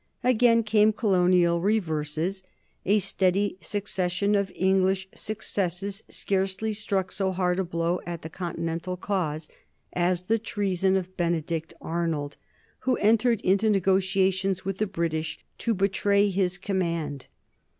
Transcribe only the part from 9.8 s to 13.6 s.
as the treason of Benedict Arnold, who entered